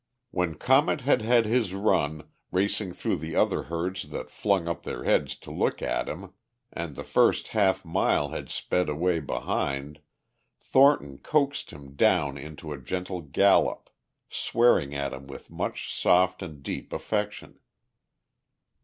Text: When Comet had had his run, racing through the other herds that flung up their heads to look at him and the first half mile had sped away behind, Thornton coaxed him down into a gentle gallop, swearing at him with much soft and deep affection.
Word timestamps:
When 0.31 0.55
Comet 0.55 1.01
had 1.01 1.21
had 1.21 1.45
his 1.45 1.75
run, 1.75 2.27
racing 2.51 2.91
through 2.93 3.17
the 3.17 3.35
other 3.35 3.65
herds 3.65 4.09
that 4.09 4.31
flung 4.31 4.67
up 4.67 4.81
their 4.81 5.03
heads 5.03 5.35
to 5.35 5.51
look 5.51 5.79
at 5.83 6.09
him 6.09 6.33
and 6.73 6.95
the 6.95 7.03
first 7.03 7.49
half 7.49 7.85
mile 7.85 8.29
had 8.29 8.49
sped 8.49 8.89
away 8.89 9.19
behind, 9.19 10.01
Thornton 10.59 11.19
coaxed 11.19 11.69
him 11.69 11.93
down 11.93 12.35
into 12.35 12.73
a 12.73 12.81
gentle 12.81 13.21
gallop, 13.21 13.91
swearing 14.27 14.95
at 14.95 15.13
him 15.13 15.27
with 15.27 15.51
much 15.51 15.93
soft 15.93 16.41
and 16.41 16.63
deep 16.63 16.91
affection. 16.93 17.59